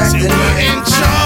[0.00, 1.17] It wouldn't charge.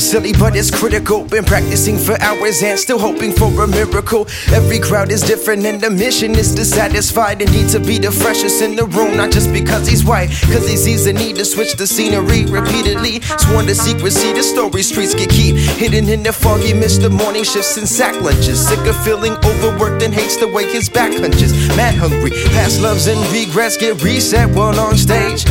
[0.00, 1.24] Silly, but it's critical.
[1.24, 4.26] Been practicing for hours and still hoping for a miracle.
[4.52, 8.10] Every crowd is different, and the mission is to satisfy the need to be the
[8.10, 9.16] freshest in the room.
[9.16, 13.20] Not just because he's white, cause he sees the need to switch the scenery repeatedly.
[13.38, 17.44] Sworn to secrecy, the story streets get keep hidden in the foggy mist of morning
[17.44, 18.68] shifts and sack lunches.
[18.68, 21.52] Sick of feeling overworked and hates the way his back hunches.
[21.76, 25.44] Mad hungry, past loves and regrets get reset while on stage.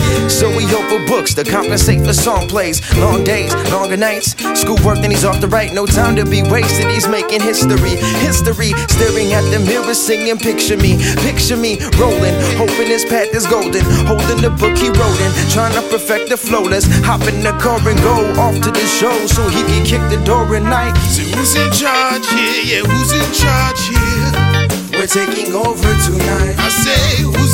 [1.00, 2.81] Overbooks to compensate for song plays.
[2.97, 5.73] Long days, longer nights, schoolwork, then he's off the right.
[5.73, 7.95] No time to be wasted, he's making history.
[8.19, 13.45] History, staring at the mirror, singing, Picture me, picture me rolling, hoping his path is
[13.47, 13.81] golden.
[14.08, 16.64] Holding the book he wrote in, trying to perfect the flow.
[16.64, 20.02] Let's hop in the car and go off to the show so he can kick
[20.09, 20.95] the door at night.
[21.08, 22.63] So who's in charge here?
[22.63, 24.69] Yeah, who's in charge here?
[25.00, 26.59] We're taking over tonight.
[26.59, 27.48] I say, who's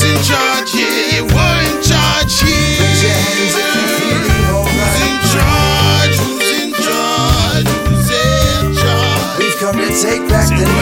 [10.01, 10.74] take back the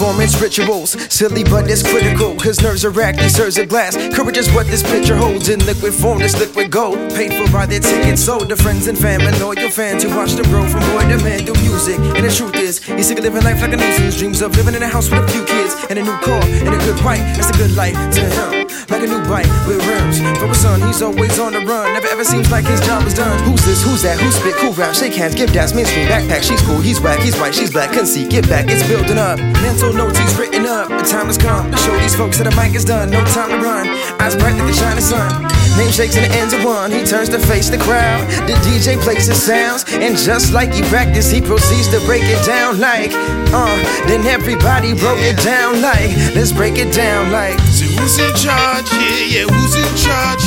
[0.00, 0.28] alright.
[0.32, 2.34] Pre-performance rituals, silly but it's critical.
[2.36, 3.96] Cause nerves are racked, these serves of glass.
[4.14, 6.98] Courage is what this picture holds in liquid form, this liquid gold.
[7.14, 10.44] Paid for by their tickets, sold to friends and family, loyal fans who watch them
[10.46, 11.98] grow from boy to man through music.
[11.98, 14.16] And the truth is, he's sick of living life like a nuisance.
[14.18, 16.74] Dreams of living in a house with a few kids and a new car and
[16.74, 17.22] a good wife.
[17.36, 18.68] That's a good life to him.
[18.88, 20.20] Like a new bike with rims.
[20.38, 21.92] For a son, he's always on the run.
[21.92, 23.38] Never ever seems like his job is done.
[23.44, 23.82] Who's this?
[23.84, 24.20] Who's that?
[24.20, 24.54] Who spit?
[24.56, 24.94] Cool rap?
[24.94, 26.42] Shake hands, give daps, mainstream backpack.
[26.42, 27.92] She's cool, he's whack, he's white, she's black.
[27.92, 29.38] Conceit, get back, it's building up.
[29.62, 30.88] Mental notes, he's written up.
[30.88, 33.10] The time has come to show these folks that the mic is done.
[33.10, 33.88] No time to run.
[34.20, 35.50] Eyes bright like the shining sun.
[35.76, 36.92] Name shakes and the ends of one.
[36.92, 38.28] He turns to face the crowd.
[38.46, 42.44] The DJ plays his sounds, and just like he practiced, he proceeds to break it
[42.44, 43.10] down like,
[43.50, 43.76] uh.
[44.06, 47.58] Then everybody broke it down like, let's break it down like.
[47.72, 49.26] So who's in charge here?
[49.32, 50.41] Yeah, who's in charge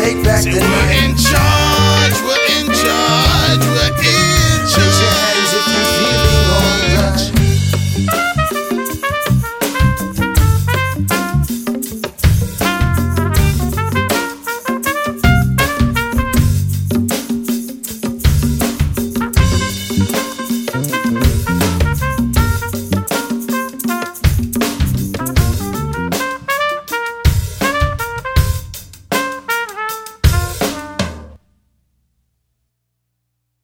[0.00, 1.10] take back the night.
[1.10, 1.59] in charge.